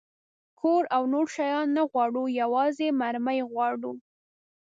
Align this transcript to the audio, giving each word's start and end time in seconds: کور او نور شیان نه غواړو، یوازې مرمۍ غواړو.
کور 0.59 0.83
او 0.95 1.03
نور 1.13 1.27
شیان 1.35 1.67
نه 1.77 1.83
غواړو، 1.91 2.23
یوازې 2.41 2.87
مرمۍ 2.99 3.39
غواړو. 3.51 3.93